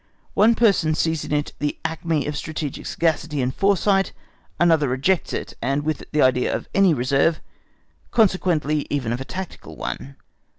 [0.33, 4.13] One person sees in it the acme of strategic sagacity and foresight;
[4.59, 7.39] another rejects it, and with it the idea of any reserve,
[8.09, 10.15] consequently even of a tactical one.